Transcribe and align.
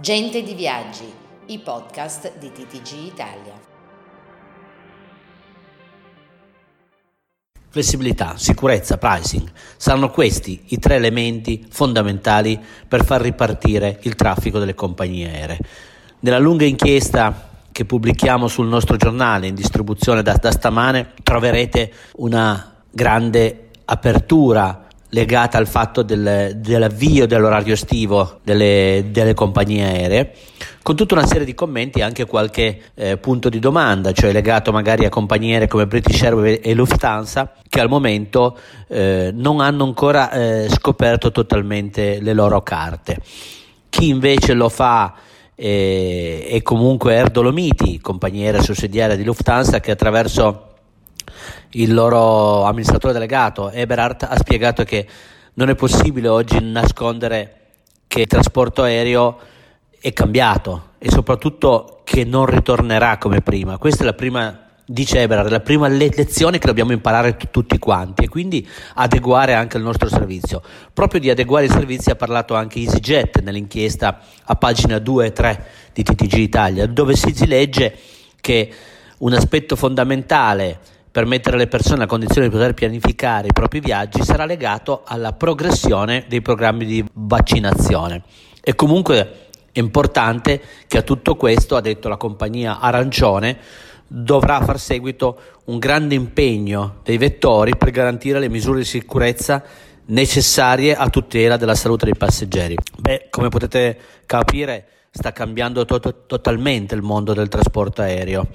Gente 0.00 0.42
di 0.42 0.54
Viaggi, 0.54 1.12
i 1.48 1.58
podcast 1.58 2.38
di 2.38 2.50
TTG 2.50 3.04
Italia. 3.04 3.52
Flessibilità, 7.68 8.38
sicurezza, 8.38 8.96
pricing 8.96 9.46
saranno 9.76 10.08
questi 10.08 10.62
i 10.68 10.78
tre 10.78 10.94
elementi 10.94 11.66
fondamentali 11.68 12.58
per 12.88 13.04
far 13.04 13.20
ripartire 13.20 13.98
il 14.04 14.14
traffico 14.14 14.58
delle 14.58 14.74
compagnie 14.74 15.28
aeree. 15.28 15.58
Nella 16.20 16.38
lunga 16.38 16.64
inchiesta 16.64 17.50
che 17.70 17.84
pubblichiamo 17.84 18.48
sul 18.48 18.68
nostro 18.68 18.96
giornale 18.96 19.48
in 19.48 19.54
distribuzione 19.54 20.22
da, 20.22 20.32
da 20.32 20.50
stamane 20.50 21.12
troverete 21.22 21.92
una 22.16 22.74
grande 22.90 23.68
apertura 23.84 24.86
legata 25.10 25.58
al 25.58 25.66
fatto 25.66 26.02
del, 26.02 26.56
dell'avvio 26.56 27.26
dell'orario 27.26 27.74
estivo 27.74 28.38
delle, 28.42 29.06
delle, 29.10 29.34
compagnie 29.34 29.84
aeree, 29.84 30.32
con 30.82 30.96
tutta 30.96 31.14
una 31.14 31.26
serie 31.26 31.44
di 31.44 31.54
commenti 31.54 31.98
e 31.98 32.02
anche 32.02 32.26
qualche 32.26 32.80
eh, 32.94 33.16
punto 33.16 33.48
di 33.48 33.58
domanda, 33.58 34.12
cioè 34.12 34.32
legato 34.32 34.72
magari 34.72 35.04
a 35.04 35.08
compagnie 35.08 35.54
aeree 35.54 35.68
come 35.68 35.86
British 35.86 36.22
Airways 36.22 36.60
e 36.62 36.74
Lufthansa, 36.74 37.52
che 37.68 37.80
al 37.80 37.88
momento 37.88 38.58
eh, 38.88 39.30
non 39.34 39.60
hanno 39.60 39.84
ancora 39.84 40.30
eh, 40.30 40.68
scoperto 40.70 41.30
totalmente 41.30 42.20
le 42.20 42.32
loro 42.32 42.62
carte. 42.62 43.18
Chi 43.88 44.08
invece 44.08 44.54
lo 44.54 44.68
fa 44.68 45.14
eh, 45.56 46.46
è 46.48 46.62
comunque 46.62 47.16
Air 47.16 47.30
Dolomiti, 47.30 48.00
compagnia 48.00 48.46
aerea 48.46 48.62
sussidiaria 48.62 49.16
di 49.16 49.24
Lufthansa, 49.24 49.80
che 49.80 49.90
attraverso 49.90 50.69
il 51.72 51.94
loro 51.94 52.64
amministratore 52.64 53.12
delegato 53.12 53.70
Eberhardt 53.70 54.24
ha 54.24 54.36
spiegato 54.36 54.82
che 54.84 55.06
non 55.54 55.68
è 55.68 55.74
possibile 55.74 56.28
oggi 56.28 56.58
nascondere 56.60 57.56
che 58.06 58.22
il 58.22 58.26
trasporto 58.26 58.82
aereo 58.82 59.38
è 60.00 60.12
cambiato 60.12 60.92
e 60.98 61.10
soprattutto 61.10 62.00
che 62.04 62.24
non 62.24 62.46
ritornerà 62.46 63.18
come 63.18 63.40
prima. 63.40 63.78
Questa 63.78 64.02
è 64.02 64.06
la 64.06 64.14
prima, 64.14 64.66
dice 64.84 65.20
Eberhard, 65.20 65.50
la 65.50 65.60
prima 65.60 65.86
lezione 65.86 66.58
che 66.58 66.66
dobbiamo 66.66 66.92
imparare 66.92 67.36
t- 67.36 67.50
tutti 67.50 67.78
quanti 67.78 68.24
e 68.24 68.28
quindi 68.28 68.66
adeguare 68.94 69.54
anche 69.54 69.76
il 69.76 69.82
nostro 69.82 70.08
servizio. 70.08 70.62
Proprio 70.92 71.20
di 71.20 71.30
adeguare 71.30 71.66
i 71.66 71.70
servizi 71.70 72.10
ha 72.10 72.16
parlato 72.16 72.54
anche 72.54 72.80
EasyJet 72.80 73.42
nell'inchiesta 73.42 74.20
a 74.44 74.56
pagina 74.56 74.98
2 74.98 75.26
e 75.26 75.32
3 75.32 75.66
di 75.92 76.02
TTG 76.02 76.34
Italia, 76.34 76.86
dove 76.86 77.14
si 77.14 77.46
legge 77.46 77.96
che 78.40 78.72
un 79.18 79.34
aspetto 79.34 79.76
fondamentale 79.76 80.78
per 81.10 81.26
mettere 81.26 81.56
le 81.56 81.66
persone 81.66 81.96
nella 81.96 82.06
condizione 82.06 82.48
di 82.48 82.52
poter 82.52 82.72
pianificare 82.72 83.48
i 83.48 83.52
propri 83.52 83.80
viaggi 83.80 84.22
sarà 84.22 84.44
legato 84.44 85.02
alla 85.04 85.32
progressione 85.32 86.24
dei 86.28 86.40
programmi 86.40 86.84
di 86.84 87.04
vaccinazione. 87.12 88.22
E 88.62 88.74
comunque 88.74 89.48
è 89.72 89.78
importante 89.78 90.60
che 90.86 90.98
a 90.98 91.02
tutto 91.02 91.34
questo, 91.34 91.76
ha 91.76 91.80
detto 91.80 92.08
la 92.08 92.16
compagnia 92.16 92.78
Arancione, 92.78 93.58
dovrà 94.06 94.60
far 94.62 94.78
seguito 94.78 95.38
un 95.66 95.78
grande 95.78 96.14
impegno 96.14 96.96
dei 97.02 97.16
vettori 97.16 97.76
per 97.76 97.90
garantire 97.90 98.38
le 98.38 98.48
misure 98.48 98.78
di 98.78 98.84
sicurezza 98.84 99.62
necessarie 100.06 100.94
a 100.94 101.08
tutela 101.08 101.56
della 101.56 101.74
salute 101.74 102.04
dei 102.04 102.16
passeggeri. 102.16 102.76
Beh, 102.98 103.28
come 103.30 103.48
potete 103.48 103.98
capire, 104.26 104.86
sta 105.12 105.32
cambiando 105.32 105.84
to- 105.84 106.24
totalmente 106.26 106.94
il 106.94 107.02
mondo 107.02 107.34
del 107.34 107.48
trasporto 107.48 108.00
aereo. 108.00 108.48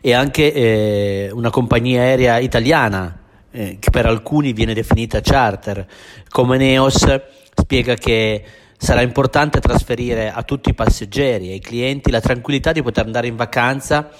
E 0.00 0.12
anche 0.12 0.52
eh, 0.52 1.30
una 1.32 1.50
compagnia 1.50 2.02
aerea 2.02 2.38
italiana 2.38 3.16
eh, 3.52 3.76
che 3.78 3.90
per 3.90 4.06
alcuni 4.06 4.52
viene 4.52 4.74
definita 4.74 5.20
charter. 5.20 5.86
Come 6.28 6.56
Neos 6.56 7.06
spiega 7.54 7.94
che 7.94 8.44
sarà 8.76 9.02
importante 9.02 9.60
trasferire 9.60 10.32
a 10.32 10.42
tutti 10.42 10.70
i 10.70 10.74
passeggeri 10.74 11.50
e 11.50 11.52
ai 11.52 11.60
clienti 11.60 12.10
la 12.10 12.20
tranquillità 12.20 12.72
di 12.72 12.82
poter 12.82 13.04
andare 13.04 13.28
in 13.28 13.36
vacanza 13.36 14.10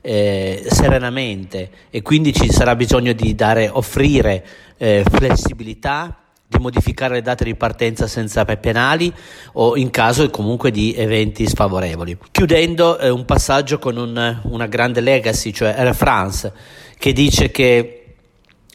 eh, 0.00 0.64
serenamente. 0.68 1.70
E 1.90 2.02
quindi 2.02 2.32
ci 2.32 2.52
sarà 2.52 2.76
bisogno 2.76 3.12
di 3.12 3.34
dare, 3.34 3.68
offrire 3.68 4.46
eh, 4.76 5.02
flessibilità 5.10 6.20
di 6.48 6.58
modificare 6.58 7.14
le 7.14 7.22
date 7.22 7.44
di 7.44 7.54
partenza 7.56 8.06
senza 8.06 8.44
penali 8.44 9.12
o 9.54 9.76
in 9.76 9.90
caso 9.90 10.28
comunque 10.30 10.70
di 10.70 10.94
eventi 10.94 11.46
sfavorevoli. 11.46 12.16
Chiudendo 12.30 12.98
eh, 12.98 13.08
un 13.08 13.24
passaggio 13.24 13.78
con 13.78 13.96
un, 13.96 14.40
una 14.44 14.66
grande 14.66 15.00
legacy, 15.00 15.52
cioè 15.52 15.74
Air 15.76 15.94
France, 15.94 16.52
che 16.98 17.12
dice 17.12 17.50
che 17.50 18.14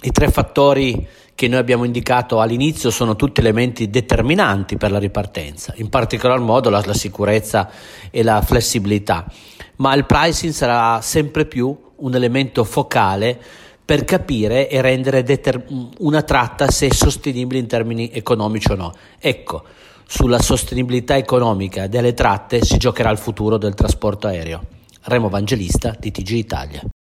i 0.02 0.12
tre 0.12 0.30
fattori 0.30 1.08
che 1.34 1.48
noi 1.48 1.60
abbiamo 1.60 1.86
indicato 1.86 2.40
all'inizio 2.40 2.92
sono 2.92 3.16
tutti 3.16 3.40
elementi 3.40 3.90
determinanti 3.90 4.78
per 4.78 4.92
la 4.92 5.00
ripartenza, 5.00 5.74
in 5.78 5.90
particolar 5.90 6.40
modo 6.40 6.70
la, 6.70 6.84
la 6.86 6.94
sicurezza 6.94 7.70
e 8.12 8.22
la 8.22 8.42
flessibilità, 8.42 9.26
ma 9.78 9.96
il 9.96 10.06
pricing 10.06 10.54
sarà 10.54 11.02
sempre 11.02 11.46
più 11.46 11.76
un 11.96 12.16
elemento 12.16 12.64
focale 12.64 13.40
per 13.92 14.06
capire 14.06 14.70
e 14.70 14.80
rendere 14.80 15.22
deter- 15.22 15.66
una 15.98 16.22
tratta 16.22 16.72
se 16.72 16.88
è 16.88 16.94
sostenibile 16.94 17.60
in 17.60 17.68
termini 17.68 18.10
economici 18.14 18.72
o 18.72 18.76
no. 18.76 18.94
Ecco, 19.20 19.64
sulla 20.08 20.40
sostenibilità 20.40 21.18
economica 21.18 21.88
delle 21.88 22.14
tratte 22.14 22.64
si 22.64 22.78
giocherà 22.78 23.10
il 23.10 23.18
futuro 23.18 23.58
del 23.58 23.74
trasporto 23.74 24.28
aereo. 24.28 24.62
Remo 25.02 25.28
Vangelista 25.28 25.94
di 26.00 26.10
TG 26.10 26.30
Italia. 26.30 26.91